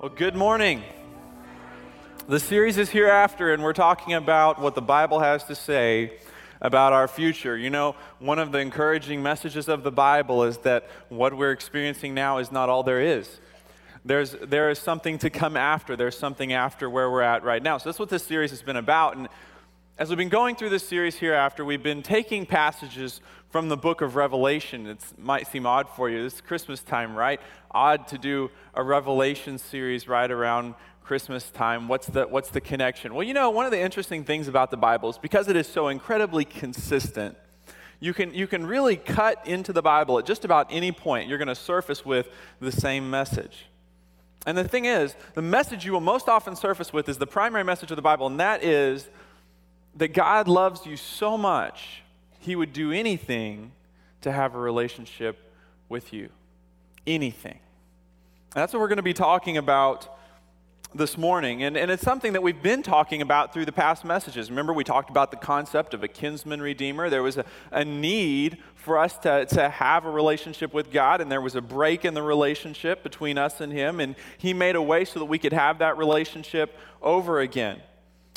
[0.00, 0.84] Well, good morning.
[2.28, 6.12] The series is hereafter, and we're talking about what the Bible has to say
[6.60, 7.56] about our future.
[7.56, 12.14] You know, one of the encouraging messages of the Bible is that what we're experiencing
[12.14, 13.40] now is not all there is.
[14.04, 15.96] There's, there is something to come after.
[15.96, 17.78] There's something after where we're at right now.
[17.78, 19.16] So that's what this series has been about.
[19.16, 19.26] And
[19.98, 23.20] as we've been going through this series hereafter, we've been taking passages
[23.50, 24.86] from the book of Revelation.
[24.86, 26.22] It might seem odd for you.
[26.22, 27.40] This is Christmas time, right?
[27.72, 31.88] Odd to do a Revelation series right around Christmas time.
[31.88, 33.12] What's the, what's the connection?
[33.12, 35.66] Well, you know, one of the interesting things about the Bible is because it is
[35.66, 37.36] so incredibly consistent,
[37.98, 41.28] you can, you can really cut into the Bible at just about any point.
[41.28, 42.28] You're going to surface with
[42.60, 43.66] the same message.
[44.46, 47.64] And the thing is, the message you will most often surface with is the primary
[47.64, 49.08] message of the Bible, and that is
[49.96, 52.02] that God loves you so much,
[52.38, 53.72] he would do anything
[54.20, 55.52] to have a relationship
[55.88, 56.28] with you.
[57.06, 57.58] Anything.
[58.54, 60.18] that's what we're going to be talking about
[60.94, 61.62] this morning.
[61.62, 64.50] And, and it's something that we've been talking about through the past messages.
[64.50, 67.10] Remember, we talked about the concept of a kinsman redeemer.
[67.10, 71.30] There was a, a need for us to, to have a relationship with God, and
[71.30, 74.00] there was a break in the relationship between us and Him.
[74.00, 77.82] And He made a way so that we could have that relationship over again.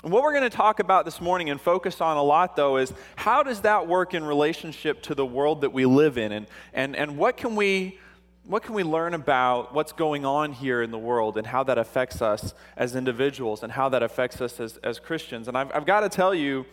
[0.04, 2.78] And what we're going to talk about this morning and focus on a lot, though,
[2.78, 6.32] is how does that work in relationship to the world that we live in?
[6.32, 8.00] And, and, and what, can we,
[8.46, 11.78] what can we learn about what's going on here in the world and how that
[11.78, 15.48] affects us as individuals and how that affects us as, as Christians?
[15.48, 16.66] And I've, I've got to tell you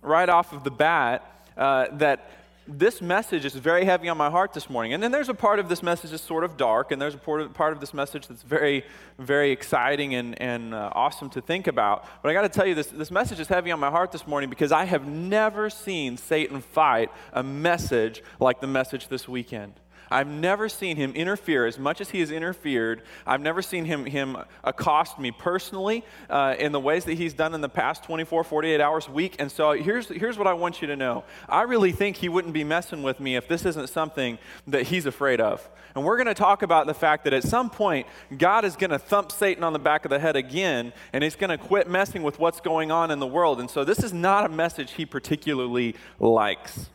[0.00, 2.30] right off of the bat uh, that
[2.68, 4.92] this message is very heavy on my heart this morning.
[4.92, 7.18] And then there's a part of this message that's sort of dark, and there's a
[7.18, 8.84] part of, this message that's very,
[9.18, 12.06] very exciting and, and uh, awesome to think about.
[12.22, 14.26] But I got to tell you, this, this message is heavy on my heart this
[14.26, 19.74] morning because I have never seen Satan fight a message like the message this weekend.
[20.10, 23.02] I've never seen him interfere as much as he has interfered.
[23.26, 27.54] I've never seen him, him accost me personally uh, in the ways that he's done
[27.54, 29.36] in the past 24, 48 hours a week.
[29.38, 32.54] And so here's, here's what I want you to know I really think he wouldn't
[32.54, 35.68] be messing with me if this isn't something that he's afraid of.
[35.94, 38.06] And we're going to talk about the fact that at some point,
[38.36, 41.36] God is going to thump Satan on the back of the head again, and he's
[41.36, 43.60] going to quit messing with what's going on in the world.
[43.60, 46.90] And so this is not a message he particularly likes.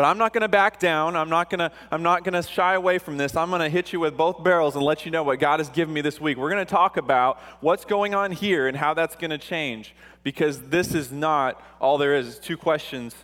[0.00, 1.14] But I'm not going to back down.
[1.14, 3.36] I'm not going to I'm not going to shy away from this.
[3.36, 5.68] I'm going to hit you with both barrels and let you know what God has
[5.68, 6.38] given me this week.
[6.38, 9.94] We're going to talk about what's going on here and how that's going to change
[10.22, 12.38] because this is not all there is.
[12.38, 13.14] Two questions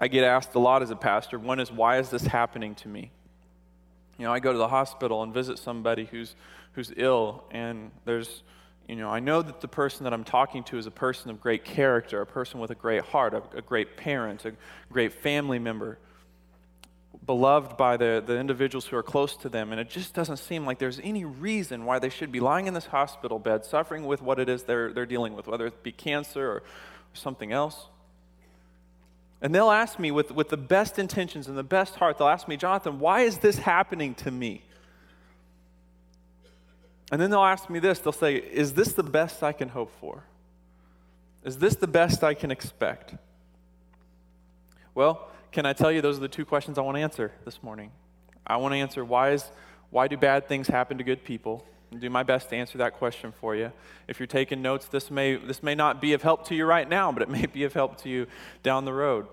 [0.00, 1.36] I get asked a lot as a pastor.
[1.36, 3.10] One is why is this happening to me?
[4.18, 6.36] You know, I go to the hospital and visit somebody who's
[6.74, 8.44] who's ill and there's
[8.88, 11.40] you know, I know that the person that I'm talking to is a person of
[11.40, 14.52] great character, a person with a great heart, a, a great parent, a
[14.90, 15.98] great family member,
[17.24, 19.70] beloved by the, the individuals who are close to them.
[19.70, 22.74] And it just doesn't seem like there's any reason why they should be lying in
[22.74, 25.92] this hospital bed, suffering with what it is they're, they're dealing with, whether it be
[25.92, 26.62] cancer or, or
[27.14, 27.86] something else.
[29.40, 32.46] And they'll ask me with, with the best intentions and the best heart, they'll ask
[32.46, 34.62] me, Jonathan, why is this happening to me?
[37.10, 39.92] And then they'll ask me this they'll say, Is this the best I can hope
[40.00, 40.24] for?
[41.44, 43.14] Is this the best I can expect?
[44.94, 47.62] Well, can I tell you those are the two questions I want to answer this
[47.62, 47.90] morning?
[48.46, 49.50] I want to answer why, is,
[49.90, 51.64] why do bad things happen to good people?
[51.90, 53.72] And do my best to answer that question for you.
[54.08, 56.88] If you're taking notes, this may, this may not be of help to you right
[56.88, 58.26] now, but it may be of help to you
[58.62, 59.26] down the road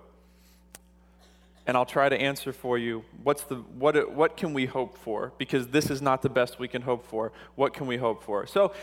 [1.70, 5.34] and I'll try to answer for you what's the, what, what can we hope for?
[5.38, 7.32] Because this is not the best we can hope for.
[7.54, 8.48] What can we hope for?
[8.48, 8.74] So,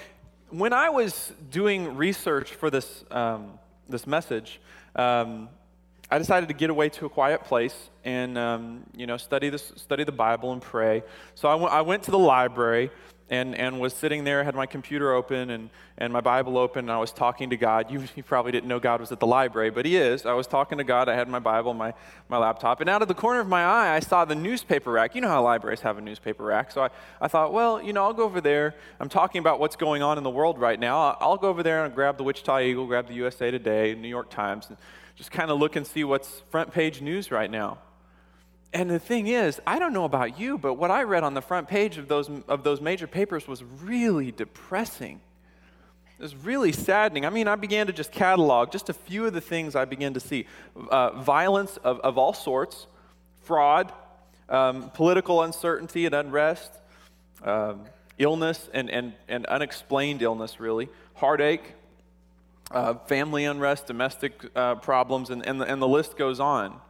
[0.50, 3.58] when I was doing research for this, um,
[3.88, 4.60] this message,
[4.94, 5.48] um,
[6.12, 7.74] I decided to get away to a quiet place
[8.04, 11.02] and um, you know study, this, study the Bible and pray.
[11.34, 12.92] So I, w- I went to the library
[13.28, 16.92] and, and was sitting there, had my computer open and, and my Bible open, and
[16.92, 17.90] I was talking to God.
[17.90, 20.24] You, you, probably didn't know God was at the library, but He is.
[20.24, 21.08] I was talking to God.
[21.08, 21.92] I had my Bible, my,
[22.28, 25.14] my laptop, and out of the corner of my eye, I saw the newspaper rack.
[25.14, 26.70] You know how libraries have a newspaper rack.
[26.70, 28.74] So I, I thought, well, you know, I'll go over there.
[29.00, 31.00] I'm talking about what's going on in the world right now.
[31.00, 34.08] I'll, I'll go over there and grab the Wichita Eagle, grab the USA Today, New
[34.08, 34.76] York Times, and
[35.16, 37.78] just kind of look and see what's front page news right now.
[38.72, 41.40] And the thing is, I don't know about you, but what I read on the
[41.40, 45.20] front page of those, of those major papers was really depressing.
[46.18, 47.24] It was really saddening.
[47.26, 50.14] I mean, I began to just catalog just a few of the things I began
[50.14, 50.46] to see
[50.90, 52.86] uh, violence of, of all sorts,
[53.44, 53.92] fraud,
[54.48, 56.72] um, political uncertainty and unrest,
[57.44, 57.84] um,
[58.18, 61.74] illness and, and, and unexplained illness, really, heartache,
[62.70, 66.80] uh, family unrest, domestic uh, problems, and, and, the, and the list goes on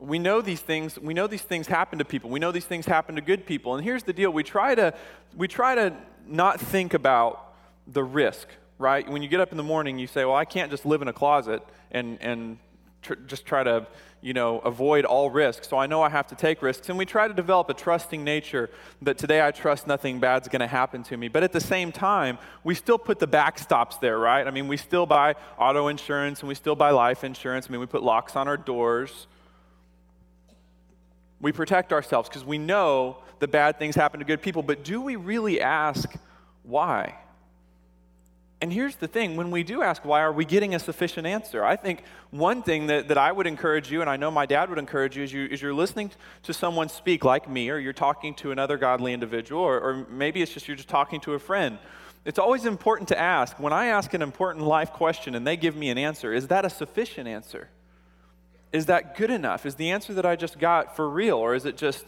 [0.00, 2.30] We know these things, we know these things happen to people.
[2.30, 3.74] We know these things happen to good people.
[3.74, 4.30] And here's the deal.
[4.30, 4.94] We try to
[5.36, 5.94] we try to
[6.26, 7.54] not think about
[7.86, 8.48] the risk,
[8.78, 9.08] right?
[9.08, 11.08] When you get up in the morning, you say, "Well, I can't just live in
[11.08, 12.58] a closet and and
[13.02, 13.86] tr- just try to
[14.20, 15.68] you know, avoid all risks.
[15.68, 16.88] So I know I have to take risks.
[16.88, 18.70] And we try to develop a trusting nature
[19.02, 21.28] that today I trust nothing bad's going to happen to me.
[21.28, 24.46] But at the same time, we still put the backstops there, right?
[24.46, 27.66] I mean, we still buy auto insurance and we still buy life insurance.
[27.68, 29.26] I mean, we put locks on our doors.
[31.40, 34.62] We protect ourselves because we know the bad things happen to good people.
[34.62, 36.12] But do we really ask
[36.62, 37.16] why?
[38.60, 41.64] And here's the thing when we do ask why, are we getting a sufficient answer?
[41.64, 44.68] I think one thing that, that I would encourage you, and I know my dad
[44.68, 46.10] would encourage you, is, you, is you're listening
[46.42, 50.42] to someone speak like me, or you're talking to another godly individual, or, or maybe
[50.42, 51.78] it's just you're just talking to a friend.
[52.24, 55.76] It's always important to ask when I ask an important life question and they give
[55.76, 57.68] me an answer, is that a sufficient answer?
[58.72, 59.66] Is that good enough?
[59.66, 62.04] Is the answer that I just got for real, or is it just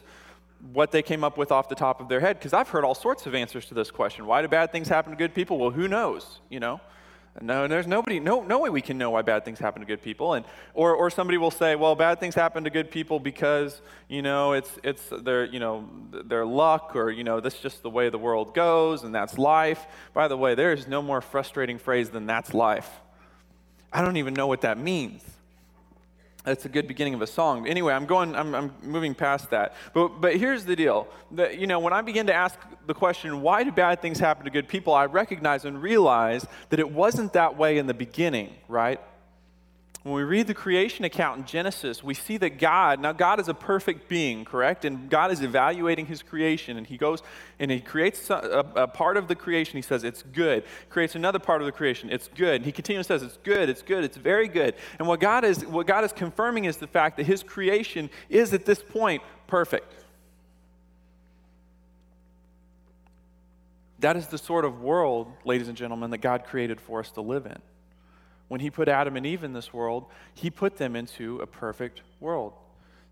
[0.72, 2.94] what they came up with off the top of their head because I've heard all
[2.94, 4.26] sorts of answers to this question.
[4.26, 5.58] Why do bad things happen to good people?
[5.58, 6.80] Well, who knows, you know?
[7.40, 10.02] No, there's nobody, no, no way we can know why bad things happen to good
[10.02, 10.34] people.
[10.34, 14.20] And, or, or somebody will say, well, bad things happen to good people because, you
[14.20, 18.08] know, it's, it's their, you know, their luck or, you know, that's just the way
[18.08, 19.86] the world goes and that's life.
[20.12, 22.90] By the way, there is no more frustrating phrase than that's life.
[23.92, 25.22] I don't even know what that means.
[26.50, 27.68] That's a good beginning of a song.
[27.68, 29.72] Anyway, I'm going, I'm, I'm moving past that.
[29.94, 31.06] But, but here's the deal.
[31.30, 32.58] That, you know, when I begin to ask
[32.88, 34.92] the question, why do bad things happen to good people?
[34.92, 39.00] I recognize and realize that it wasn't that way in the beginning, right?
[40.02, 43.48] When we read the creation account in Genesis, we see that God, now God is
[43.48, 44.86] a perfect being, correct?
[44.86, 47.22] And God is evaluating his creation, and he goes
[47.58, 49.76] and he creates a, a, part of the creation.
[49.76, 50.64] He says, It's good.
[50.88, 52.08] Creates another part of the creation.
[52.08, 52.56] It's good.
[52.56, 54.74] And he continues says, It's good, it's good, it's very good.
[54.98, 58.54] And what God is, what God is confirming is the fact that his creation is
[58.54, 59.92] at this point perfect.
[63.98, 67.20] That is the sort of world, ladies and gentlemen, that God created for us to
[67.20, 67.60] live in
[68.50, 72.02] when he put Adam and Eve in this world, he put them into a perfect
[72.18, 72.52] world.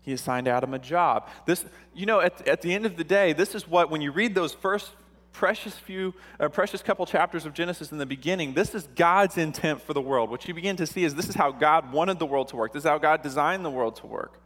[0.01, 1.29] He assigned Adam a job.
[1.45, 1.63] This,
[1.95, 4.35] you know, at, at the end of the day, this is what, when you read
[4.35, 4.91] those first
[5.31, 9.81] precious few, uh, precious couple chapters of Genesis in the beginning, this is God's intent
[9.81, 10.29] for the world.
[10.29, 12.73] What you begin to see is this is how God wanted the world to work.
[12.73, 14.41] This is how God designed the world to work.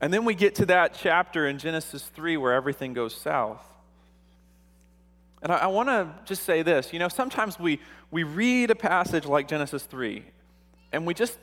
[0.00, 3.62] And then we get to that chapter in Genesis 3 where everything goes south.
[5.44, 7.78] And I, I want to just say this you know, sometimes we,
[8.10, 10.24] we read a passage like Genesis 3,
[10.92, 11.38] and we just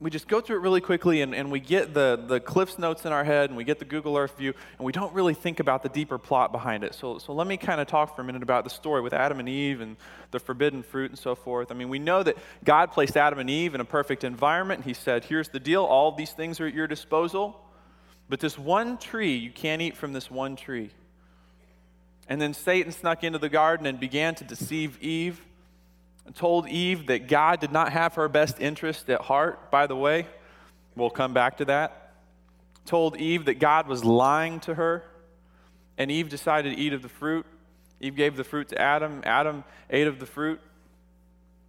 [0.00, 3.06] we just go through it really quickly and, and we get the, the Cliffs notes
[3.06, 5.60] in our head and we get the Google Earth view and we don't really think
[5.60, 6.92] about the deeper plot behind it.
[6.92, 9.38] So, so let me kind of talk for a minute about the story with Adam
[9.38, 9.96] and Eve and
[10.32, 11.70] the forbidden fruit and so forth.
[11.70, 14.84] I mean, we know that God placed Adam and Eve in a perfect environment.
[14.84, 17.64] He said, Here's the deal, all these things are at your disposal,
[18.28, 20.90] but this one tree, you can't eat from this one tree.
[22.28, 25.40] And then Satan snuck into the garden and began to deceive Eve
[26.24, 29.96] and told Eve that God did not have her best interest at heart, by the
[29.96, 30.26] way.
[30.94, 32.14] We'll come back to that.
[32.86, 35.04] Told Eve that God was lying to her,
[35.98, 37.46] and Eve decided to eat of the fruit.
[38.00, 39.22] Eve gave the fruit to Adam.
[39.24, 40.60] Adam ate of the fruit.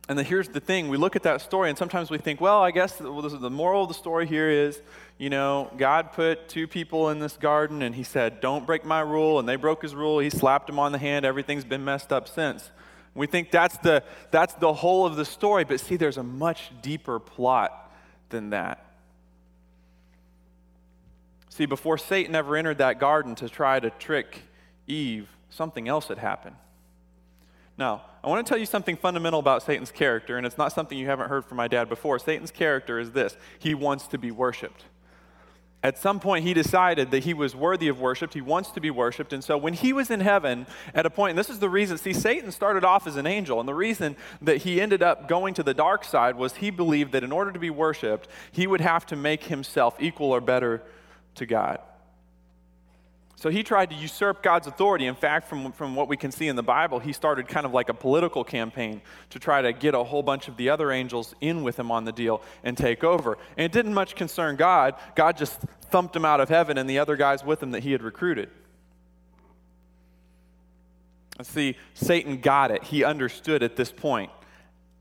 [0.10, 2.72] And here's the thing we look at that story, and sometimes we think, well, I
[2.72, 3.04] guess the,
[3.40, 4.82] the moral of the story here is,
[5.18, 9.00] you know, God put two people in this garden, and He said, don't break my
[9.00, 10.20] rule, and they broke His rule.
[10.20, 11.26] He slapped them on the hand.
[11.26, 12.70] Everything's been messed up since.
[13.16, 16.72] We think that's the, that's the whole of the story, but see, there's a much
[16.82, 17.92] deeper plot
[18.30, 18.86] than that.
[21.48, 24.42] See, before Satan ever entered that garden to try to trick
[24.88, 26.56] Eve, something else had happened.
[27.78, 30.98] Now, I want to tell you something fundamental about Satan's character, and it's not something
[30.98, 32.20] you haven't heard from my dad before.
[32.20, 34.86] Satan's character is this he wants to be worshiped.
[35.82, 38.34] At some point, he decided that he was worthy of worship.
[38.34, 39.34] He wants to be worshiped.
[39.34, 41.98] And so, when he was in heaven, at a point, and this is the reason,
[41.98, 43.60] see, Satan started off as an angel.
[43.60, 47.12] And the reason that he ended up going to the dark side was he believed
[47.12, 50.84] that in order to be worshiped, he would have to make himself equal or better
[51.36, 51.80] to God.
[53.44, 55.06] So he tried to usurp God's authority.
[55.06, 57.74] In fact, from, from what we can see in the Bible, he started kind of
[57.74, 61.36] like a political campaign to try to get a whole bunch of the other angels
[61.42, 63.38] in with him on the deal and take over.
[63.58, 64.96] And it didn't much concern God.
[65.16, 65.60] God just
[65.90, 68.50] thumped him out of heaven and the other guys with him that he had recruited.
[71.38, 72.86] And see, Satan got it.
[72.86, 74.32] He understood at this point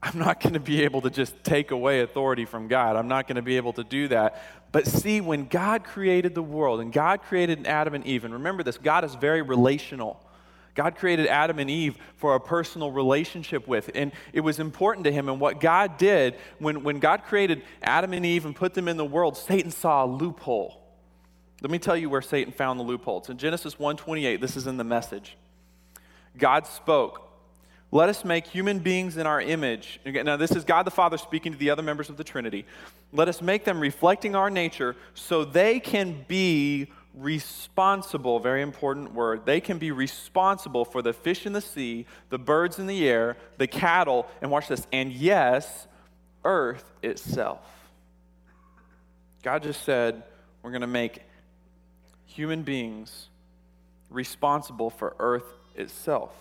[0.02, 2.96] I'm not going to be able to just take away authority from God.
[2.96, 4.42] I'm not going to be able to do that.
[4.72, 8.62] But see, when God created the world and God created Adam and Eve, and remember
[8.62, 10.20] this God is very relational.
[10.74, 13.90] God created Adam and Eve for a personal relationship with.
[13.94, 15.28] And it was important to him.
[15.28, 18.96] And what God did, when, when God created Adam and Eve and put them in
[18.96, 20.82] the world, Satan saw a loophole.
[21.60, 23.18] Let me tell you where Satan found the loophole.
[23.18, 24.40] It's in Genesis 1:28.
[24.40, 25.36] This is in the message.
[26.36, 27.31] God spoke,
[27.94, 30.00] let us make human beings in our image.
[30.06, 32.64] Now, this is God the Father speaking to the other members of the Trinity.
[33.12, 39.44] Let us make them reflecting our nature so they can be responsible, very important word.
[39.44, 43.36] They can be responsible for the fish in the sea, the birds in the air,
[43.58, 45.86] the cattle, and watch this, and yes,
[46.46, 47.60] earth itself.
[49.42, 50.22] God just said,
[50.62, 51.18] we're going to make
[52.24, 53.28] human beings
[54.08, 55.44] responsible for earth
[55.76, 56.32] itself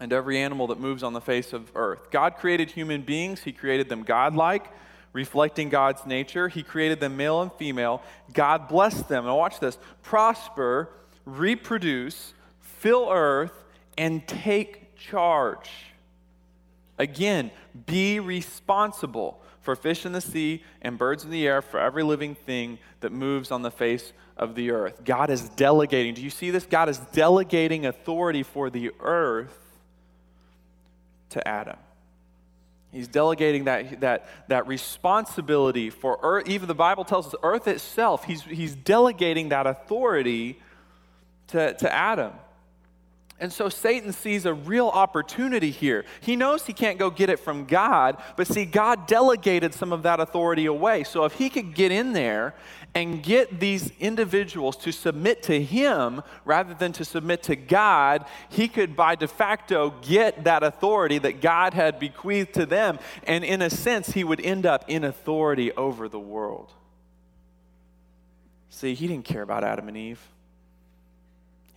[0.00, 2.10] and every animal that moves on the face of earth.
[2.10, 4.66] God created human beings, He created them godlike,
[5.12, 6.48] reflecting God's nature.
[6.48, 8.02] He created them male and female.
[8.32, 9.24] God blessed them.
[9.24, 10.90] Now, watch this prosper,
[11.24, 13.64] reproduce, fill earth,
[13.96, 15.70] and take charge.
[16.98, 17.50] Again,
[17.86, 22.34] be responsible for fish in the sea and birds in the air, for every living
[22.34, 25.04] thing that moves on the face of the earth.
[25.04, 26.14] God is delegating.
[26.14, 26.64] Do you see this?
[26.64, 29.67] God is delegating authority for the earth
[31.30, 31.76] to Adam.
[32.92, 36.48] He's delegating that, that, that responsibility for earth.
[36.48, 40.58] Even the Bible tells us earth itself, he's, he's delegating that authority
[41.48, 42.32] to, to Adam.
[43.40, 46.04] And so Satan sees a real opportunity here.
[46.20, 50.02] He knows he can't go get it from God, but see, God delegated some of
[50.02, 51.04] that authority away.
[51.04, 52.54] So if he could get in there
[52.96, 58.66] and get these individuals to submit to him rather than to submit to God, he
[58.66, 62.98] could by de facto get that authority that God had bequeathed to them.
[63.22, 66.72] And in a sense, he would end up in authority over the world.
[68.68, 70.20] See, he didn't care about Adam and Eve.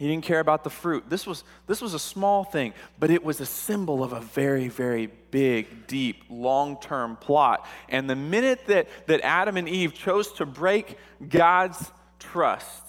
[0.01, 1.11] He didn't care about the fruit.
[1.11, 4.67] This was, this was a small thing, but it was a symbol of a very,
[4.67, 7.67] very big, deep, long term plot.
[7.87, 10.97] And the minute that, that Adam and Eve chose to break
[11.29, 12.83] God's trust,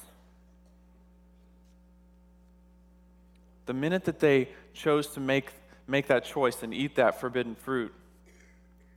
[3.66, 5.50] the minute that they chose to make,
[5.86, 7.92] make that choice and eat that forbidden fruit,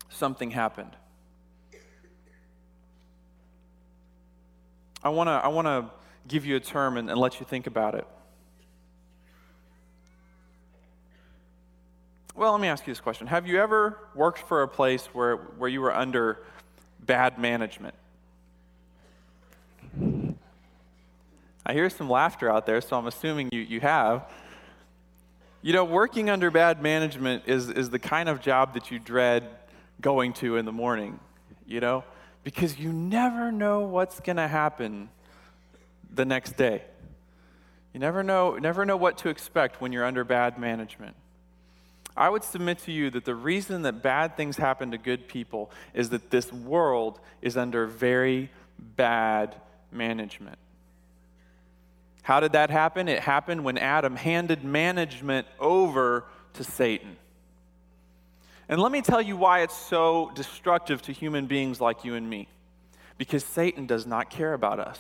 [0.08, 0.96] something happened.
[5.04, 5.92] I want to I wanna
[6.28, 8.08] give you a term and, and let you think about it.
[12.36, 13.28] Well, let me ask you this question.
[13.28, 16.40] Have you ever worked for a place where, where you were under
[17.00, 17.96] bad management?
[21.66, 24.30] I hear some laughter out there, so I'm assuming you, you have.
[25.62, 29.48] You know, working under bad management is, is the kind of job that you dread
[30.02, 31.20] going to in the morning,
[31.66, 32.04] you know,
[32.44, 35.10] because you never know what's going to happen
[36.16, 36.84] the next day.
[37.94, 41.16] You never know, never know what to expect when you're under bad management.
[42.18, 45.72] I would submit to you that the reason that bad things happen to good people
[45.94, 49.56] is that this world is under very bad
[49.92, 50.58] management.
[52.22, 53.08] How did that happen?
[53.08, 57.18] It happened when Adam handed management over to Satan.
[58.68, 62.28] And let me tell you why it's so destructive to human beings like you and
[62.28, 62.48] me.
[63.18, 65.00] Because Satan does not care about us.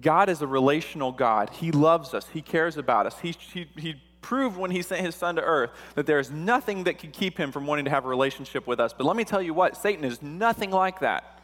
[0.00, 1.50] God is a relational God.
[1.50, 3.18] He loves us, He cares about us.
[3.20, 6.84] He, he, he proved when He sent His Son to earth that there is nothing
[6.84, 8.92] that could keep Him from wanting to have a relationship with us.
[8.92, 11.38] But let me tell you what, Satan is nothing like that.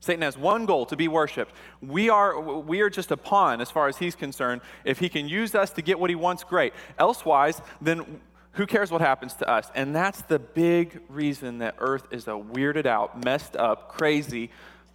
[0.00, 1.52] Satan has one goal to be worshiped.
[1.80, 4.60] We are, we are just a pawn as far as he's concerned.
[4.84, 6.74] If he can use us to get what he wants, great.
[6.98, 8.20] Elsewise, then
[8.52, 9.68] who cares what happens to us?
[9.74, 14.50] And that's the big reason that earth is a weirded out, messed up, crazy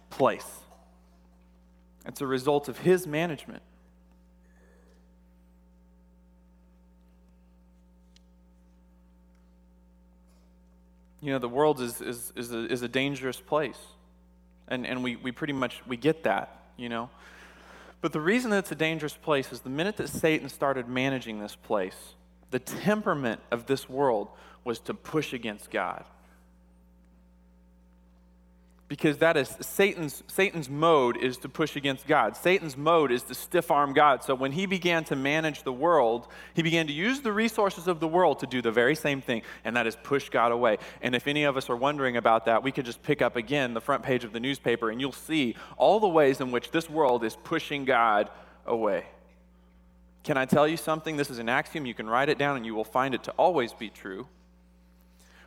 [0.08, 0.61] place.
[2.06, 3.62] It's a result of his management.
[11.20, 13.78] You know, the world is, is, is, a, is a dangerous place.
[14.66, 17.10] And, and we, we pretty much, we get that, you know.
[18.00, 21.38] But the reason that it's a dangerous place is the minute that Satan started managing
[21.38, 22.14] this place,
[22.50, 24.28] the temperament of this world
[24.64, 26.04] was to push against God
[28.92, 32.36] because that is Satan's, Satan's mode is to push against God.
[32.36, 34.22] Satan's mode is to stiff arm God.
[34.22, 38.00] So when he began to manage the world, he began to use the resources of
[38.00, 40.76] the world to do the very same thing, and that is push God away.
[41.00, 43.72] And if any of us are wondering about that, we could just pick up again
[43.72, 46.90] the front page of the newspaper, and you'll see all the ways in which this
[46.90, 48.28] world is pushing God
[48.66, 49.06] away.
[50.22, 51.16] Can I tell you something?
[51.16, 51.86] This is an axiom.
[51.86, 54.28] You can write it down, and you will find it to always be true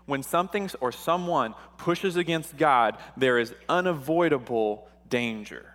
[0.05, 5.73] when something or someone pushes against God, there is unavoidable danger.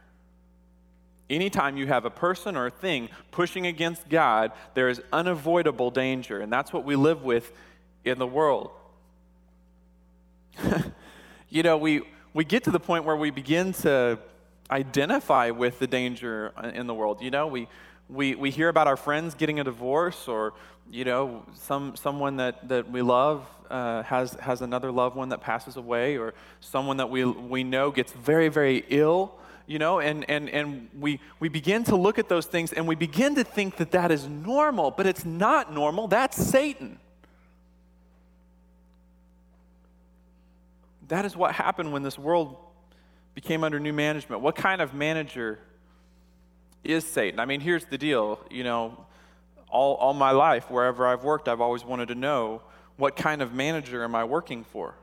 [1.28, 6.40] Anytime you have a person or a thing pushing against God, there is unavoidable danger.
[6.40, 7.52] And that's what we live with
[8.04, 8.70] in the world.
[11.48, 12.02] you know, we,
[12.34, 14.18] we get to the point where we begin to
[14.70, 17.22] identify with the danger in the world.
[17.22, 17.68] You know, we,
[18.12, 20.52] we, we hear about our friends getting a divorce or,
[20.90, 25.40] you know, some, someone that, that we love uh, has, has another loved one that
[25.40, 29.34] passes away or someone that we, we know gets very, very ill
[29.66, 32.96] you know, and, and, and we, we begin to look at those things and we
[32.96, 36.08] begin to think that that is normal, but it's not normal.
[36.08, 36.98] That's Satan.
[41.06, 42.56] That is what happened when this world
[43.36, 44.42] became under new management.
[44.42, 45.60] What kind of manager
[46.84, 47.40] is Satan?
[47.40, 48.40] I mean, here's the deal.
[48.50, 49.06] You know,
[49.68, 52.62] all, all my life, wherever I've worked, I've always wanted to know
[52.96, 54.94] what kind of manager am I working for?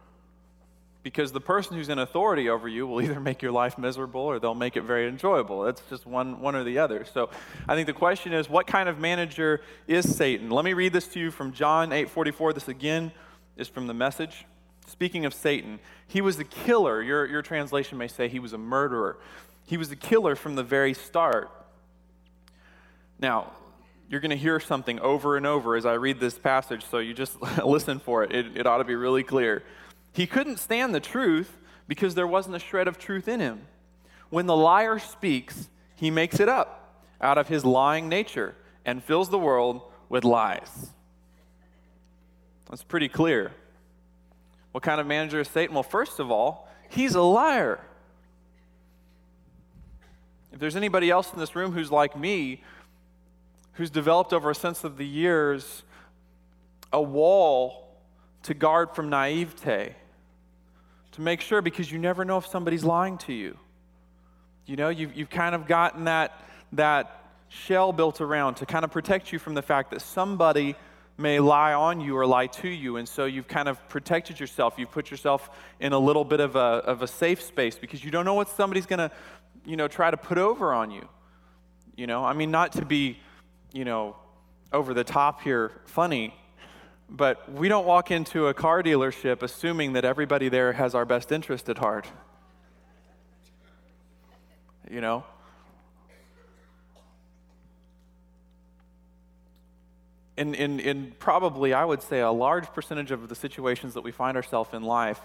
[1.03, 4.39] Because the person who's in authority over you will either make your life miserable or
[4.39, 5.65] they'll make it very enjoyable.
[5.67, 7.05] It's just one, one or the other.
[7.05, 7.29] So
[7.67, 10.49] I think the question is, what kind of manager is Satan?
[10.49, 12.53] Let me read this to you from John 8:44.
[12.53, 13.11] This again
[13.55, 14.45] is from the message.
[14.85, 17.01] Speaking of Satan, he was a killer.
[17.01, 19.17] Your, your translation may say he was a murderer.
[19.65, 21.51] He was a killer from the very start.
[23.19, 23.51] Now,
[24.09, 27.13] you're going to hear something over and over as I read this passage, so you
[27.13, 28.31] just listen for it.
[28.31, 28.57] it.
[28.57, 29.63] It ought to be really clear.
[30.13, 31.57] He couldn't stand the truth
[31.87, 33.61] because there wasn't a shred of truth in him.
[34.29, 38.55] When the liar speaks, he makes it up out of his lying nature
[38.85, 40.91] and fills the world with lies.
[42.69, 43.51] That's pretty clear.
[44.71, 45.73] What kind of manager is Satan?
[45.73, 47.79] Well, first of all, he's a liar.
[50.51, 52.63] If there's anybody else in this room who's like me,
[53.77, 55.83] who's developed over a sense of the years
[56.91, 57.95] a wall
[58.43, 59.95] to guard from naivete,
[61.11, 63.57] to make sure because you never know if somebody's lying to you.
[64.65, 66.41] You know, you've, you've kind of gotten that,
[66.73, 70.75] that shell built around to kind of protect you from the fact that somebody
[71.17, 72.97] may lie on you or lie to you.
[72.97, 74.75] And so you've kind of protected yourself.
[74.77, 78.11] You've put yourself in a little bit of a, of a safe space because you
[78.11, 79.11] don't know what somebody's going to,
[79.65, 81.07] you know, try to put over on you.
[81.95, 83.19] You know, I mean, not to be,
[83.71, 84.15] you know,
[84.71, 86.33] over the top here funny,
[87.09, 91.31] but we don't walk into a car dealership assuming that everybody there has our best
[91.31, 92.07] interest at heart.
[94.89, 95.23] You know?
[100.37, 104.11] In, in, in probably, I would say, a large percentage of the situations that we
[104.11, 105.19] find ourselves in life,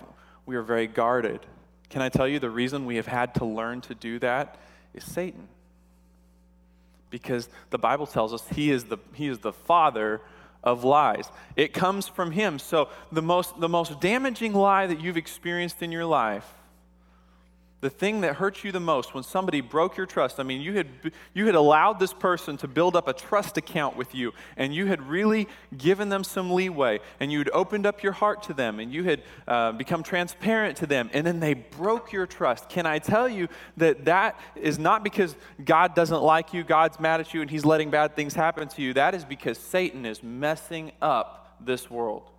[0.47, 1.41] we are very guarded.
[1.91, 4.57] Can I tell you the reason we have had to learn to do that
[4.95, 5.49] is Satan.
[7.13, 10.21] Because the Bible tells us he is the, he is the father
[10.65, 11.29] of lies.
[11.55, 12.59] It comes from him.
[12.59, 16.53] So the most, the most damaging lie that you've experienced in your life
[17.83, 20.39] the thing that hurt you the most when somebody broke your trust?
[20.39, 20.87] I mean you had
[21.35, 24.87] you had allowed this person to build up a trust account with you and you
[24.87, 28.79] had really given them some leeway and you had opened up your heart to them
[28.79, 32.69] and you had uh, become transparent to them and then they broke your trust.
[32.69, 37.19] Can i tell you that that is not because god doesn't like you god's mad
[37.19, 38.95] at you and he's letting bad things happen to you.
[38.95, 42.31] That is because satan is messing up this world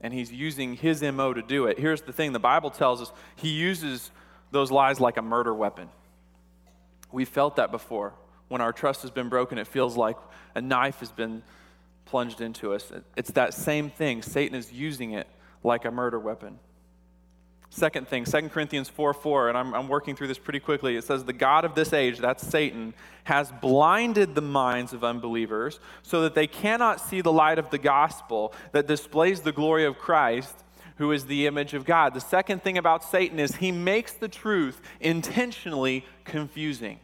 [0.00, 1.80] and he's using his mo to do it.
[1.80, 3.12] Here's the thing the bible tells us.
[3.34, 4.12] He uses
[4.50, 5.88] those lies like a murder weapon.
[7.12, 8.14] We've felt that before.
[8.48, 10.16] When our trust has been broken, it feels like
[10.54, 11.42] a knife has been
[12.04, 12.92] plunged into us.
[13.16, 14.22] It's that same thing.
[14.22, 15.26] Satan is using it
[15.64, 16.58] like a murder weapon.
[17.70, 20.96] Second thing, 2 Corinthians 4 4, and I'm, I'm, working through this pretty quickly.
[20.96, 25.80] It says, The God of this age, that's Satan, has blinded the minds of unbelievers
[26.02, 29.98] so that they cannot see the light of the gospel that displays the glory of
[29.98, 30.54] Christ
[30.96, 32.14] who is the image of God.
[32.14, 37.00] The second thing about Satan is he makes the truth intentionally confusing.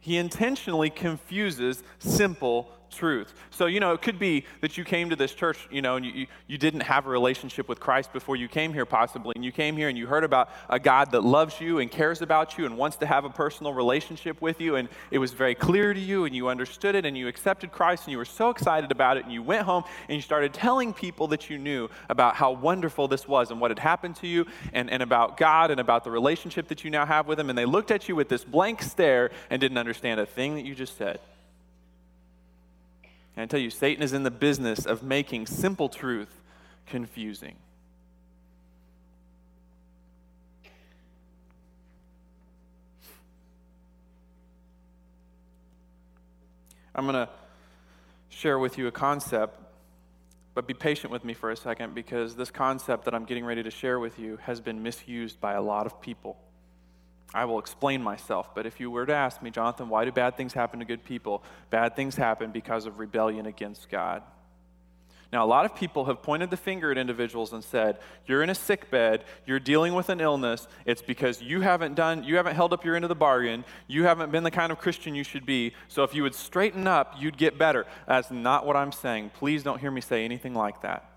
[0.00, 3.34] He intentionally confuses simple truth.
[3.50, 6.06] So, you know, it could be that you came to this church, you know, and
[6.06, 9.32] you, you didn't have a relationship with Christ before you came here, possibly.
[9.36, 12.22] And you came here and you heard about a God that loves you and cares
[12.22, 14.76] about you and wants to have a personal relationship with you.
[14.76, 18.04] And it was very clear to you and you understood it and you accepted Christ
[18.04, 19.24] and you were so excited about it.
[19.24, 23.08] And you went home and you started telling people that you knew about how wonderful
[23.08, 26.10] this was and what had happened to you and, and about God and about the
[26.10, 27.48] relationship that you now have with Him.
[27.48, 30.64] And they looked at you with this blank stare and didn't understand a thing that
[30.64, 31.20] you just said.
[33.38, 36.40] And I tell you, Satan is in the business of making simple truth
[36.86, 37.54] confusing.
[46.92, 47.28] I'm going to
[48.28, 49.56] share with you a concept,
[50.54, 53.62] but be patient with me for a second because this concept that I'm getting ready
[53.62, 56.38] to share with you has been misused by a lot of people.
[57.34, 58.54] I will explain myself.
[58.54, 61.04] But if you were to ask me, Jonathan, why do bad things happen to good
[61.04, 61.42] people?
[61.70, 64.22] Bad things happen because of rebellion against God.
[65.30, 68.48] Now, a lot of people have pointed the finger at individuals and said, You're in
[68.48, 72.54] a sick bed, you're dealing with an illness, it's because you haven't done, you haven't
[72.54, 75.24] held up your end of the bargain, you haven't been the kind of Christian you
[75.24, 75.74] should be.
[75.88, 77.84] So if you would straighten up, you'd get better.
[78.06, 79.32] That's not what I'm saying.
[79.34, 81.10] Please don't hear me say anything like that.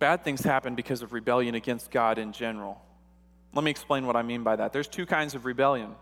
[0.00, 2.82] Bad things happen because of rebellion against God in general.
[3.54, 4.72] Let me explain what I mean by that.
[4.72, 5.94] There's two kinds of rebellion.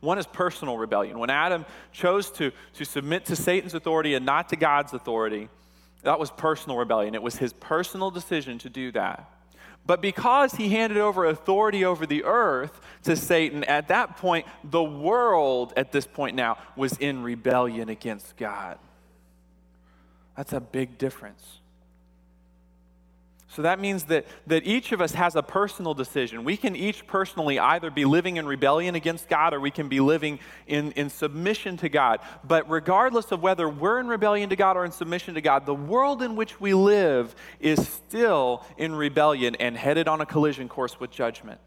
[0.00, 1.18] One is personal rebellion.
[1.18, 5.48] When Adam chose to, to submit to Satan's authority and not to God's authority,
[6.02, 7.14] that was personal rebellion.
[7.14, 9.30] It was his personal decision to do that.
[9.86, 14.82] But because he handed over authority over the earth to Satan, at that point, the
[14.82, 18.78] world at this point now was in rebellion against God.
[20.36, 21.60] That's a big difference.
[23.56, 26.44] So that means that, that each of us has a personal decision.
[26.44, 29.98] We can each personally either be living in rebellion against God or we can be
[29.98, 32.20] living in, in submission to God.
[32.44, 35.74] But regardless of whether we're in rebellion to God or in submission to God, the
[35.74, 41.00] world in which we live is still in rebellion and headed on a collision course
[41.00, 41.58] with judgment.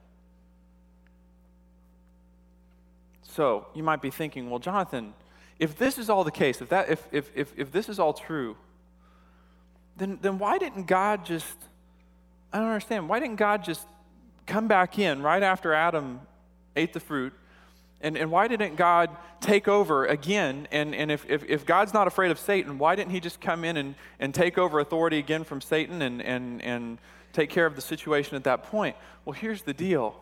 [3.24, 5.16] So you might be thinking, well, Jonathan,
[5.58, 8.14] if this is all the case, if, that, if, if, if, if this is all
[8.14, 8.58] true,
[9.98, 11.58] then, then why didn't God just
[12.52, 13.10] I don't understand.
[13.10, 13.86] Why didn't God just
[14.46, 16.22] come back in right after Adam
[16.76, 17.34] ate the fruit?
[18.02, 19.10] And, and why didn't God
[19.42, 20.68] take over again?
[20.72, 23.66] And, and if, if, if God's not afraid of Satan, why didn't he just come
[23.66, 26.98] in and, and take over authority again from Satan and, and, and
[27.34, 28.96] take care of the situation at that point?
[29.26, 30.16] Well, here's the deal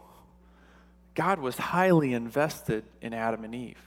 [1.13, 3.81] God was highly invested in Adam and Eve.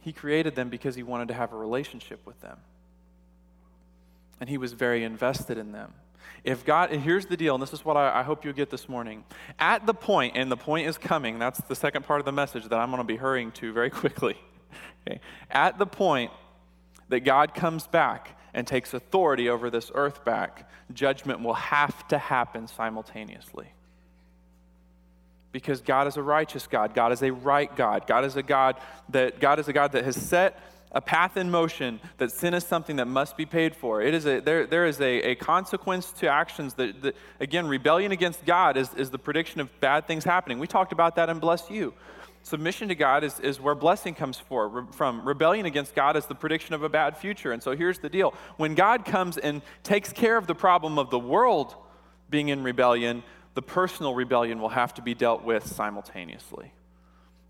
[0.00, 2.58] He created them because he wanted to have a relationship with them.
[4.40, 5.92] And he was very invested in them.
[6.44, 8.70] If God, and here's the deal, and this is what I, I hope you get
[8.70, 9.24] this morning.
[9.58, 12.64] At the point, and the point is coming, that's the second part of the message
[12.68, 14.36] that I'm going to be hurrying to very quickly.
[15.06, 15.20] Okay?
[15.50, 16.30] At the point
[17.08, 22.18] that God comes back and takes authority over this earth back, judgment will have to
[22.18, 23.66] happen simultaneously.
[25.52, 26.94] Because God is a righteous God.
[26.94, 28.06] God is a right God.
[28.06, 28.76] God is a God
[29.08, 30.60] that God is a God that has set
[30.92, 34.00] a path in motion that sin is something that must be paid for.
[34.00, 38.12] It is a, there, there is a, a consequence to actions that, that, again, rebellion
[38.12, 40.58] against God is, is the prediction of bad things happening.
[40.58, 41.92] We talked about that in Bless You.
[42.42, 45.26] Submission to God is, is where blessing comes for, from.
[45.26, 47.50] Rebellion against God is the prediction of a bad future.
[47.50, 51.10] And so here's the deal when God comes and takes care of the problem of
[51.10, 51.74] the world
[52.30, 56.72] being in rebellion, the personal rebellion will have to be dealt with simultaneously.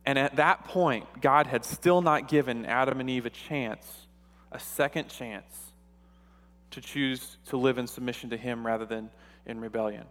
[0.06, 4.06] And at that point, God had still not given Adam and Eve a chance,
[4.52, 5.72] a second chance,
[6.70, 9.10] to choose to live in submission to Him rather than
[9.46, 10.04] in rebellion.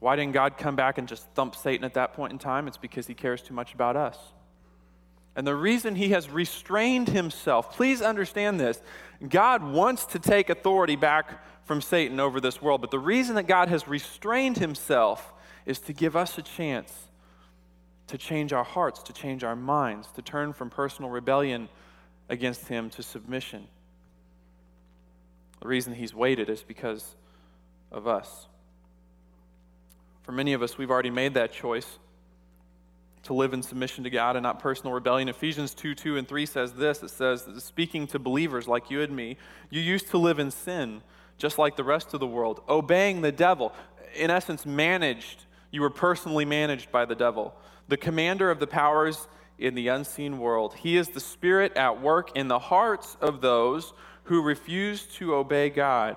[0.00, 2.66] Why didn't God come back and just thump Satan at that point in time?
[2.66, 4.18] It's because He cares too much about us.
[5.36, 8.82] And the reason He has restrained Himself, please understand this
[9.28, 13.46] God wants to take authority back from Satan over this world, but the reason that
[13.46, 15.32] God has restrained Himself
[15.64, 16.92] is to give us a chance
[18.10, 21.68] to change our hearts, to change our minds, to turn from personal rebellion
[22.28, 23.68] against Him to submission.
[25.60, 27.14] The reason He's waited is because
[27.92, 28.48] of us.
[30.22, 31.98] For many of us, we've already made that choice
[33.24, 35.28] to live in submission to God and not personal rebellion.
[35.28, 39.14] Ephesians 2 2 and 3 says this it says, speaking to believers like you and
[39.14, 39.36] me,
[39.70, 41.02] you used to live in sin
[41.38, 43.72] just like the rest of the world, obeying the devil,
[44.16, 45.44] in essence, managed.
[45.70, 47.54] You were personally managed by the devil
[47.90, 50.74] the commander of the powers in the unseen world.
[50.74, 53.92] He is the Spirit at work in the hearts of those
[54.24, 56.16] who refuse to obey God.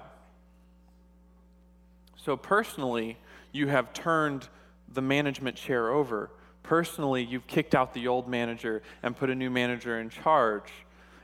[2.16, 3.18] So, personally,
[3.52, 4.48] you have turned
[4.88, 6.30] the management chair over.
[6.62, 10.72] Personally, you've kicked out the old manager and put a new manager in charge.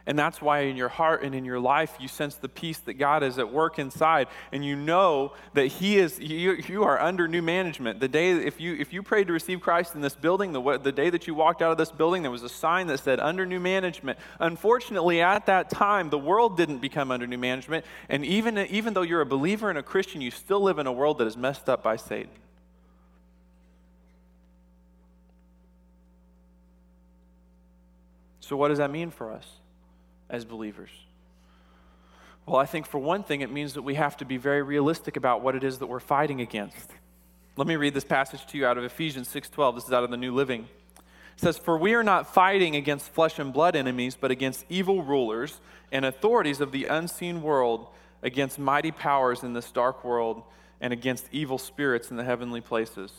[0.09, 2.95] And that's why in your heart and in your life you sense the peace that
[2.95, 4.27] God is at work inside.
[4.51, 7.99] And you know that He is, you, you are under new management.
[7.99, 10.91] The day, if you, if you prayed to receive Christ in this building, the, the
[10.91, 13.45] day that you walked out of this building, there was a sign that said under
[13.45, 14.17] new management.
[14.39, 17.85] Unfortunately, at that time, the world didn't become under new management.
[18.09, 20.91] And even, even though you're a believer and a Christian, you still live in a
[20.91, 22.31] world that is messed up by Satan.
[28.39, 29.45] So, what does that mean for us?
[30.29, 30.89] As believers?
[32.45, 35.17] Well, I think for one thing, it means that we have to be very realistic
[35.17, 36.89] about what it is that we're fighting against.
[37.55, 39.75] Let me read this passage to you out of Ephesians 6:12.
[39.75, 40.67] This is out of the New Living.
[40.97, 45.03] It says, "For we are not fighting against flesh and blood enemies, but against evil
[45.03, 45.61] rulers
[45.91, 47.87] and authorities of the unseen world,
[48.21, 50.43] against mighty powers in this dark world,
[50.81, 53.11] and against evil spirits in the heavenly places.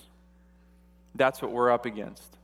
[1.15, 2.37] That's what we're up against.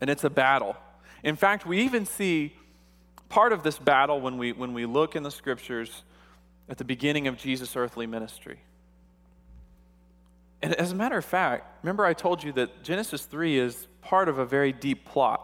[0.00, 0.76] And it's a battle.
[1.22, 2.56] In fact, we even see
[3.28, 6.02] part of this battle when we, when we look in the scriptures
[6.68, 8.60] at the beginning of Jesus' earthly ministry.
[10.60, 14.28] And as a matter of fact, remember I told you that Genesis 3 is part
[14.28, 15.40] of a very deep plot.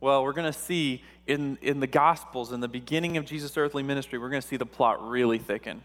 [0.00, 3.82] Well, we're going to see in, in the Gospels, in the beginning of Jesus' earthly
[3.82, 5.82] ministry, we're going to see the plot really thicken.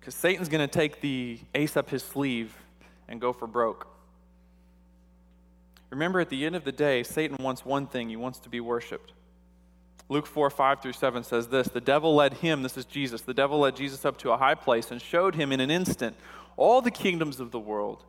[0.00, 2.56] Because Satan's going to take the ace up his sleeve
[3.08, 3.91] and go for broke.
[5.92, 8.60] Remember, at the end of the day, Satan wants one thing he wants to be
[8.60, 9.12] worshiped.
[10.08, 13.34] Luke 4 5 through 7 says this The devil led him, this is Jesus, the
[13.34, 16.16] devil led Jesus up to a high place and showed him in an instant
[16.56, 18.04] all the kingdoms of the world.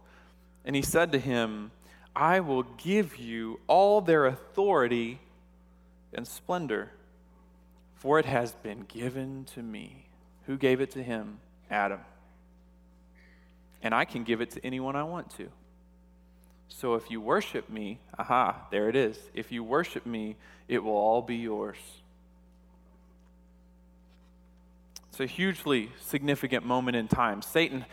[0.63, 1.72] And he said to him,
[2.15, 5.19] I will give you all their authority
[6.13, 6.89] and splendor,
[7.96, 10.06] for it has been given to me.
[10.46, 11.39] Who gave it to him?
[11.69, 12.00] Adam.
[13.82, 15.50] And I can give it to anyone I want to.
[16.67, 19.17] So if you worship me, aha, there it is.
[19.34, 20.36] If you worship me,
[20.67, 21.78] it will all be yours.
[25.10, 27.41] It's a hugely significant moment in time.
[27.41, 27.86] Satan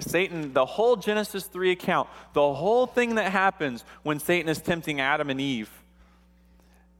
[0.00, 5.00] Satan, the whole Genesis 3 account, the whole thing that happens when Satan is tempting
[5.00, 5.70] Adam and Eve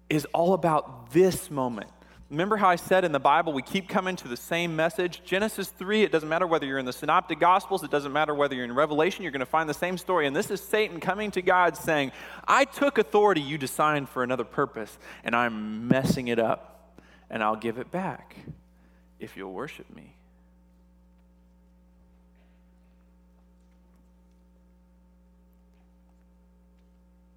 [0.08, 1.90] is all about this moment.
[2.30, 5.22] Remember how I said in the Bible we keep coming to the same message?
[5.24, 8.54] Genesis 3, it doesn't matter whether you're in the Synoptic Gospels, it doesn't matter whether
[8.54, 10.26] you're in Revelation, you're going to find the same story.
[10.26, 12.12] And this is Satan coming to God saying,
[12.46, 17.56] I took authority you designed for another purpose, and I'm messing it up, and I'll
[17.56, 18.36] give it back
[19.18, 20.14] if you'll worship me.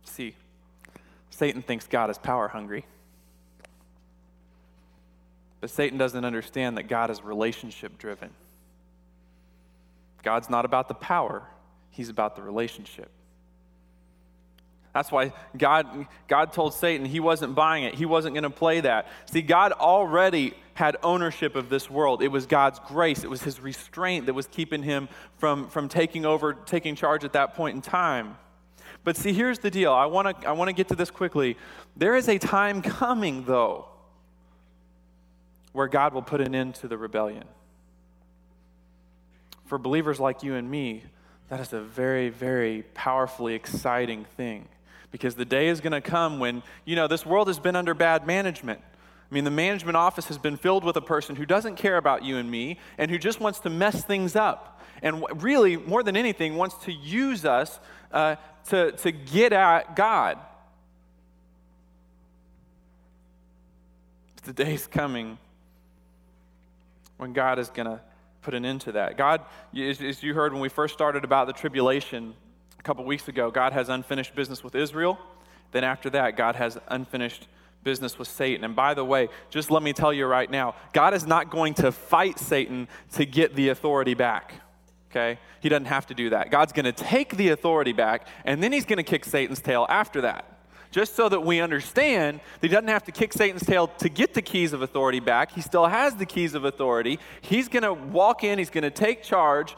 [0.03, 0.35] See,
[1.29, 2.85] Satan thinks God is power hungry.
[5.61, 8.31] But Satan doesn't understand that God is relationship driven.
[10.23, 11.43] God's not about the power,
[11.91, 13.09] He's about the relationship.
[14.93, 17.95] That's why God, God told Satan he wasn't buying it.
[17.95, 19.07] He wasn't going to play that.
[19.31, 22.21] See, God already had ownership of this world.
[22.21, 26.25] It was God's grace, it was his restraint that was keeping him from, from taking
[26.25, 28.37] over, taking charge at that point in time.
[29.03, 29.93] But see, here's the deal.
[29.93, 31.57] I want to I want to get to this quickly.
[31.95, 33.87] There is a time coming, though,
[35.73, 37.45] where God will put an end to the rebellion.
[39.65, 41.03] For believers like you and me,
[41.49, 44.67] that is a very, very powerfully exciting thing.
[45.11, 47.93] Because the day is going to come when, you know, this world has been under
[47.93, 48.81] bad management.
[49.29, 52.23] I mean, the management office has been filled with a person who doesn't care about
[52.23, 54.81] you and me and who just wants to mess things up.
[55.01, 57.79] And really, more than anything, wants to use us
[58.11, 58.35] uh,
[58.69, 60.37] to, to get at God.
[64.43, 65.37] The day's coming
[67.21, 68.01] when God is going to
[68.41, 69.15] put an end to that.
[69.15, 69.41] God,
[69.77, 72.33] as you heard when we first started about the tribulation
[72.79, 75.19] a couple weeks ago, God has unfinished business with Israel.
[75.71, 77.47] Then after that, God has unfinished
[77.83, 78.63] business with Satan.
[78.63, 81.75] And by the way, just let me tell you right now, God is not going
[81.75, 84.55] to fight Satan to get the authority back
[85.11, 85.39] okay?
[85.59, 86.51] He doesn't have to do that.
[86.51, 89.85] God's going to take the authority back, and then he's going to kick Satan's tail
[89.89, 90.50] after that.
[90.91, 94.33] Just so that we understand that he doesn't have to kick Satan's tail to get
[94.33, 95.53] the keys of authority back.
[95.53, 97.17] He still has the keys of authority.
[97.39, 99.75] He's going to walk in, he's going to take charge,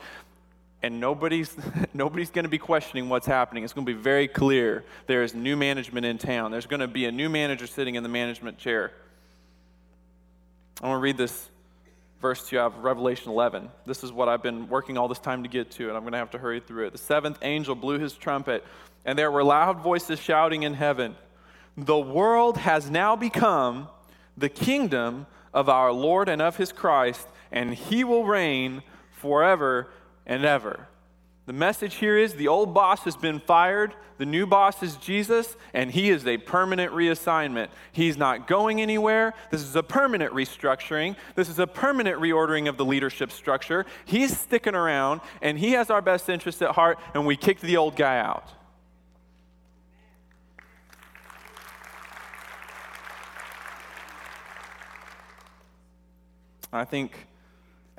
[0.82, 1.56] and nobody's,
[1.94, 3.64] nobody's going to be questioning what's happening.
[3.64, 4.84] It's going to be very clear.
[5.06, 8.04] There is new management in town, there's going to be a new manager sitting in
[8.04, 8.92] the management chair.
[10.82, 11.50] I want to read this
[12.24, 13.70] verse 2 of Revelation 11.
[13.86, 16.14] This is what I've been working all this time to get to, and I'm going
[16.14, 16.94] to have to hurry through it.
[16.94, 18.64] The seventh angel blew his trumpet,
[19.04, 21.18] and there were loud voices shouting in heaven
[21.76, 23.90] The world has now become
[24.38, 29.90] the kingdom of our Lord and of his Christ, and he will reign forever
[30.26, 30.88] and ever.
[31.46, 35.58] The message here is the old boss has been fired, the new boss is Jesus,
[35.74, 37.68] and he is a permanent reassignment.
[37.92, 39.34] He's not going anywhere.
[39.52, 41.18] This is a permanent restructuring.
[41.36, 43.86] This is a permanent reordering of the leadership structure.
[44.06, 47.76] He's sticking around, and he has our best interests at heart, and we kicked the
[47.76, 48.50] old guy out.
[56.72, 57.28] I think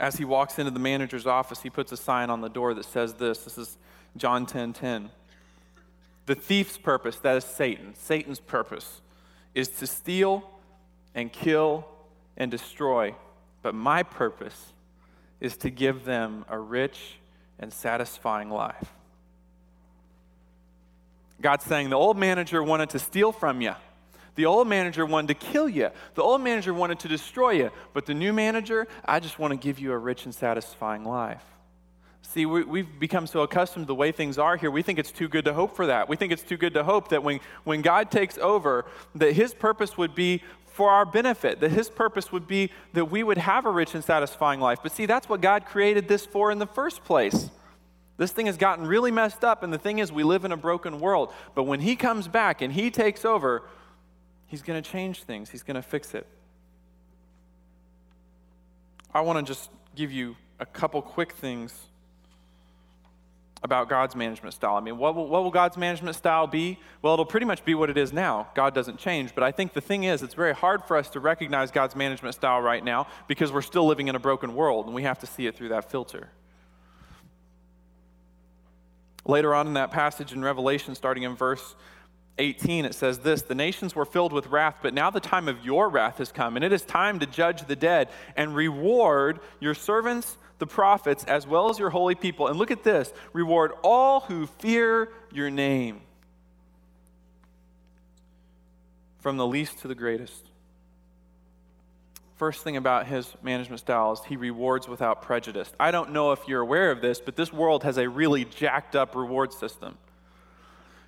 [0.04, 2.84] as he walks into the manager's office, he puts a sign on the door that
[2.84, 3.38] says this.
[3.38, 3.78] This is
[4.18, 5.08] John 10 10.
[6.26, 9.00] The thief's purpose, that is Satan, Satan's purpose,
[9.54, 10.50] is to steal
[11.14, 11.88] and kill
[12.36, 13.14] and destroy.
[13.62, 14.74] But my purpose
[15.40, 17.16] is to give them a rich
[17.58, 18.92] and satisfying life.
[21.40, 23.72] God's saying the old manager wanted to steal from you.
[24.34, 25.90] The old manager wanted to kill you.
[26.14, 27.70] The old manager wanted to destroy you.
[27.92, 31.42] But the new manager, I just want to give you a rich and satisfying life.
[32.22, 35.12] See, we, have become so accustomed to the way things are here, we think it's
[35.12, 36.08] too good to hope for that.
[36.08, 39.54] We think it's too good to hope that when, when God takes over, that his
[39.54, 43.66] purpose would be for our benefit, that his purpose would be that we would have
[43.66, 44.80] a rich and satisfying life.
[44.82, 47.50] But see, that's what God created this for in the first place.
[48.16, 50.56] This thing has gotten really messed up, and the thing is, we live in a
[50.56, 51.32] broken world.
[51.54, 53.62] But when he comes back and he takes over,
[54.46, 56.26] he's going to change things, he's going to fix it.
[59.12, 61.72] I want to just give you a couple quick things
[63.64, 64.74] about God's management style.
[64.74, 66.78] I mean, what will, what will, God's management style be?
[67.00, 68.48] Well, it'll pretty much be what it is now.
[68.54, 69.34] God doesn't change.
[69.34, 72.34] But I think the thing is, it's very hard for us to recognize God's management
[72.34, 75.26] style right now because we're still living in a broken world and we have to
[75.26, 76.28] see it through that filter.
[79.24, 81.74] Later on in that passage in Revelation, starting in verse
[82.38, 85.64] 18, it says this The nations were filled with wrath, but now the time of
[85.64, 89.74] your wrath has come, and it is time to judge the dead and reward your
[89.74, 92.46] servants the prophets, as well as your holy people.
[92.46, 96.00] And look at this reward all who fear your name,
[99.18, 100.50] from the least to the greatest.
[102.36, 105.72] First thing about his management style is he rewards without prejudice.
[105.78, 108.96] I don't know if you're aware of this, but this world has a really jacked
[108.96, 109.96] up reward system.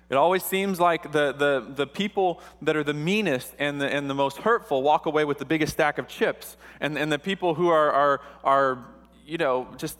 [0.09, 4.09] It always seems like the, the, the people that are the meanest and the, and
[4.09, 6.55] the most hurtful walk away with the biggest stack of chips.
[6.79, 8.85] And, and the people who are, are, are
[9.25, 9.97] you know, just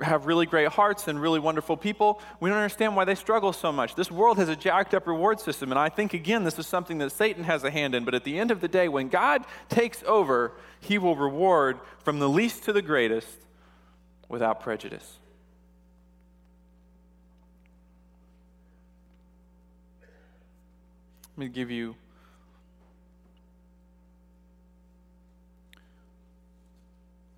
[0.00, 3.72] have really great hearts and really wonderful people, we don't understand why they struggle so
[3.72, 3.94] much.
[3.94, 6.98] This world has a jacked up reward system, and I think, again, this is something
[6.98, 8.04] that Satan has a hand in.
[8.04, 12.20] But at the end of the day, when God takes over, he will reward from
[12.20, 13.38] the least to the greatest
[14.28, 15.18] without prejudice.
[21.42, 21.96] Me give you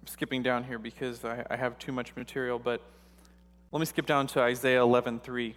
[0.02, 2.82] I'm skipping down here because I, I have too much material, but
[3.72, 5.50] let me skip down to Isaiah 11:3.
[5.50, 5.56] It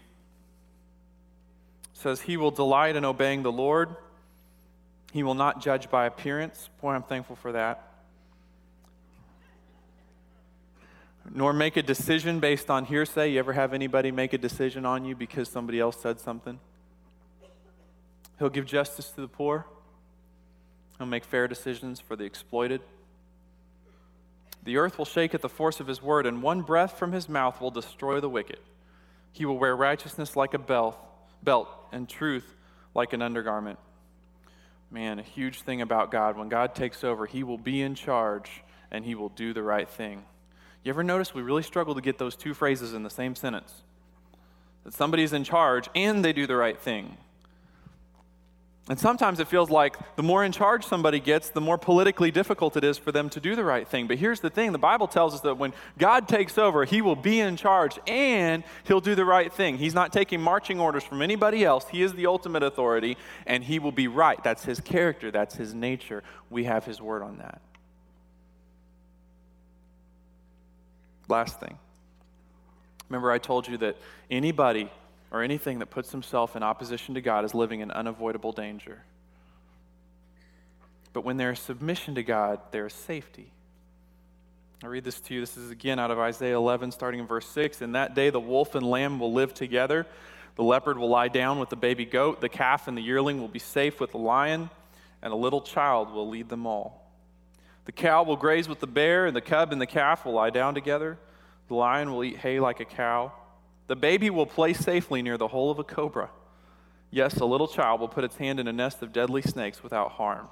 [1.93, 3.95] says, "He will delight in obeying the Lord.
[5.11, 7.83] He will not judge by appearance." Boy, I'm thankful for that.
[11.29, 13.33] Nor make a decision based on hearsay.
[13.33, 16.61] You ever have anybody make a decision on you because somebody else said something?
[18.39, 19.65] He'll give justice to the poor.
[20.97, 22.81] He'll make fair decisions for the exploited.
[24.63, 27.29] The earth will shake at the force of his word, and one breath from his
[27.29, 28.59] mouth will destroy the wicked.
[29.31, 30.97] He will wear righteousness like a belt,
[31.43, 32.55] belt and truth
[32.93, 33.79] like an undergarment.
[34.89, 36.37] Man, a huge thing about God.
[36.37, 39.87] When God takes over, he will be in charge and he will do the right
[39.87, 40.23] thing.
[40.83, 43.83] You ever notice we really struggle to get those two phrases in the same sentence?
[44.85, 47.17] That somebody's in charge and they do the right thing.
[48.89, 52.77] And sometimes it feels like the more in charge somebody gets, the more politically difficult
[52.77, 54.07] it is for them to do the right thing.
[54.07, 57.17] But here's the thing the Bible tells us that when God takes over, He will
[57.17, 59.77] be in charge and He'll do the right thing.
[59.77, 63.79] He's not taking marching orders from anybody else, He is the ultimate authority, and He
[63.79, 64.41] will be right.
[64.41, 66.23] That's His character, that's His nature.
[66.49, 67.61] We have His word on that.
[71.27, 71.77] Last thing.
[73.09, 73.97] Remember, I told you that
[74.31, 74.89] anybody
[75.31, 79.03] or anything that puts himself in opposition to God is living in unavoidable danger.
[81.13, 83.51] But when there is submission to God, there is safety.
[84.83, 85.39] I read this to you.
[85.39, 87.81] This is again out of Isaiah 11, starting in verse 6.
[87.81, 90.05] In that day, the wolf and lamb will live together.
[90.55, 92.39] The leopard will lie down with the baby goat.
[92.39, 94.69] The calf and the yearling will be safe with the lion,
[95.21, 97.11] and a little child will lead them all.
[97.85, 100.51] The cow will graze with the bear, and the cub and the calf will lie
[100.51, 101.17] down together.
[101.67, 103.31] The lion will eat hay like a cow
[103.87, 106.29] the baby will play safely near the hole of a cobra.
[107.09, 110.11] Yes, a little child will put its hand in a nest of deadly snakes without
[110.11, 110.49] harm.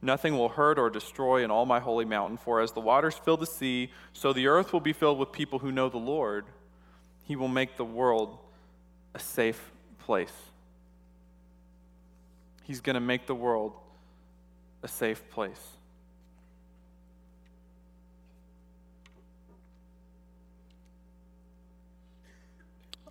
[0.00, 3.36] Nothing will hurt or destroy in all my holy mountain, for as the waters fill
[3.36, 6.46] the sea, so the earth will be filled with people who know the Lord.
[7.24, 8.38] He will make the world
[9.14, 9.70] a safe
[10.00, 10.32] place.
[12.64, 13.74] He's going to make the world
[14.82, 15.76] a safe place.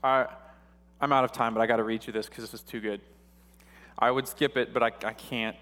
[0.04, 0.28] I,
[1.00, 2.80] I'm out of time, but I got to read you this because this is too
[2.80, 3.02] good.
[3.98, 5.56] I would skip it, but I, I can't.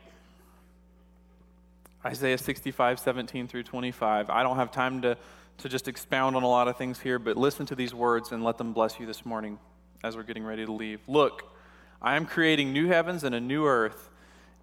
[2.05, 4.29] Isaiah 65, 17 through 25.
[4.29, 5.17] I don't have time to,
[5.57, 8.43] to just expound on a lot of things here, but listen to these words and
[8.43, 9.59] let them bless you this morning
[10.03, 11.01] as we're getting ready to leave.
[11.07, 11.43] Look,
[12.01, 14.09] I am creating new heavens and a new earth,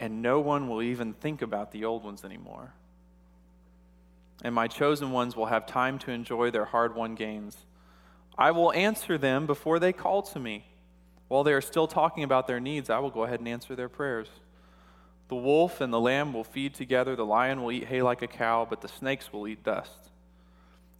[0.00, 2.72] and no one will even think about the old ones anymore.
[4.42, 7.58] And my chosen ones will have time to enjoy their hard won gains.
[8.38, 10.64] I will answer them before they call to me.
[11.28, 13.88] While they are still talking about their needs, I will go ahead and answer their
[13.88, 14.28] prayers.
[15.28, 18.28] The wolf and the lamb will feed together, the lion will eat hay like a
[18.28, 20.10] cow, but the snakes will eat dust.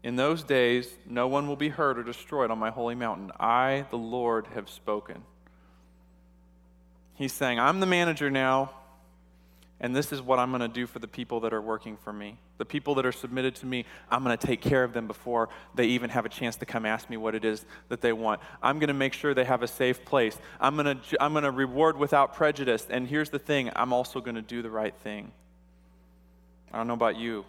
[0.03, 3.31] In those days, no one will be hurt or destroyed on my holy mountain.
[3.39, 5.23] I, the Lord, have spoken.
[7.15, 8.71] He's saying, I'm the manager now.
[9.79, 12.11] And this is what I'm going to do for the people that are working for
[12.11, 12.39] me.
[12.57, 15.51] The people that are submitted to me, I'm going to take care of them before
[15.75, 18.41] they even have a chance to come ask me what it is that they want.
[18.63, 20.39] I'm going to make sure they have a safe place.
[20.61, 22.87] I'm going to, I'm going to reward without prejudice.
[22.89, 25.31] And here's the thing I'm also going to do the right thing.
[26.73, 27.45] I don't know about you,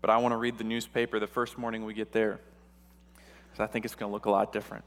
[0.00, 2.40] but I want to read the newspaper the first morning we get there
[3.50, 4.84] because I think it's going to look a lot different.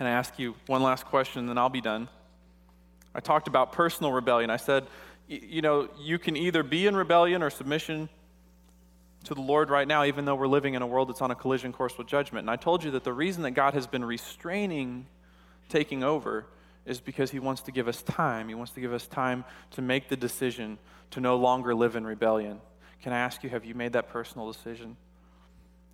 [0.00, 2.08] And I ask you one last question, and then I'll be done.
[3.14, 4.50] I talked about personal rebellion.
[4.50, 4.86] I said,
[5.28, 8.08] you know, you can either be in rebellion or submission
[9.24, 11.34] to the Lord right now, even though we're living in a world that's on a
[11.34, 12.44] collision course with judgment.
[12.44, 15.06] And I told you that the reason that God has been restraining
[15.68, 16.46] taking over
[16.84, 18.48] is because He wants to give us time.
[18.48, 20.78] He wants to give us time to make the decision
[21.12, 22.60] to no longer live in rebellion.
[23.02, 24.96] Can I ask you, have you made that personal decision?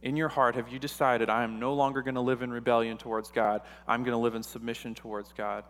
[0.02, 2.96] In your heart, have you decided, I am no longer going to live in rebellion
[2.96, 3.60] towards God?
[3.86, 5.64] I'm going to live in submission towards God?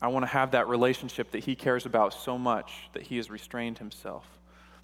[0.00, 3.30] I want to have that relationship that He cares about so much that He has
[3.30, 4.26] restrained Himself.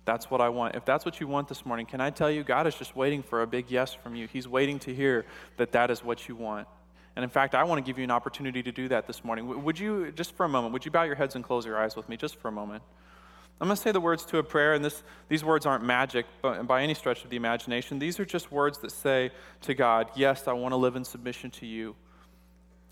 [0.04, 0.74] That's what I want.
[0.74, 3.22] If that's what you want this morning, can I tell you, God is just waiting
[3.22, 4.26] for a big yes from you.
[4.26, 6.66] He's waiting to hear that that is what you want.
[7.16, 9.62] And in fact, I want to give you an opportunity to do that this morning.
[9.64, 11.96] Would you, just for a moment, would you bow your heads and close your eyes
[11.96, 12.82] with me just for a moment?
[13.60, 16.24] I'm going to say the words to a prayer, and this, these words aren't magic
[16.40, 17.98] by any stretch of the imagination.
[17.98, 19.32] These are just words that say
[19.62, 21.94] to God, Yes, I want to live in submission to you.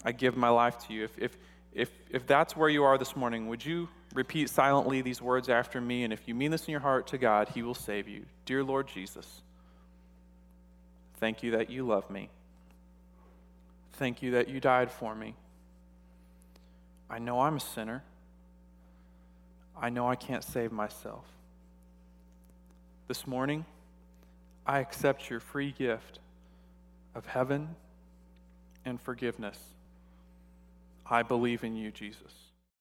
[0.05, 1.05] I give my life to you.
[1.05, 1.39] If, if,
[1.79, 5.81] if, if that's where you are this morning, would you repeat silently these words after
[5.81, 6.03] me?
[6.03, 8.25] And if you mean this in your heart to God, He will save you.
[8.47, 9.43] Dear Lord Jesus,
[11.19, 12.31] thank you that you love me.
[13.93, 15.35] Thank you that you died for me.
[17.09, 18.03] I know I'm a sinner.
[19.81, 21.25] I know I can't save myself.
[23.07, 23.65] This morning,
[24.67, 26.19] I accept your free gift
[27.15, 27.77] of heaven
[28.85, 29.59] and forgiveness.
[31.11, 32.48] I believe in you, Jesus.